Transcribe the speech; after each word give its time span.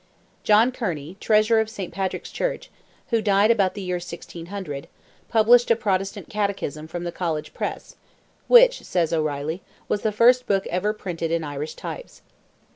John 0.43 0.71
Kearney, 0.71 1.15
Treasurer 1.19 1.59
of 1.59 1.69
St. 1.69 1.93
Patrick's 1.93 2.31
Church, 2.31 2.71
who 3.11 3.21
died 3.21 3.51
about 3.51 3.75
the 3.75 3.83
year 3.83 3.97
1600, 3.97 4.87
published 5.29 5.69
a 5.69 5.75
Protestant 5.75 6.27
Catechism 6.27 6.87
from 6.87 7.03
the 7.03 7.11
College 7.11 7.53
Press, 7.53 7.97
which, 8.47 8.81
says 8.81 9.13
O'Reilly, 9.13 9.61
"was 9.87 10.01
the 10.01 10.11
first 10.11 10.47
book 10.47 10.65
ever 10.71 10.91
printed 10.91 11.29
in 11.29 11.43
Irish 11.43 11.75
types." 11.75 12.23